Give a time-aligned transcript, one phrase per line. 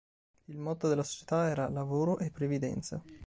[0.45, 3.03] Il motto della società era “lavoro e previdenza”.